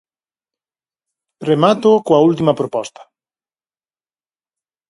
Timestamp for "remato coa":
1.49-2.23